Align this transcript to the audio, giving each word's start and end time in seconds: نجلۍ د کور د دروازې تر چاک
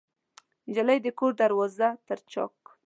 نجلۍ 0.67 0.97
د 1.03 1.07
کور 1.17 1.31
د 1.35 1.37
دروازې 1.41 1.89
تر 2.07 2.19
چاک 2.31 2.57